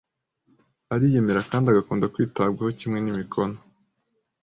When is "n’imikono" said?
3.01-3.57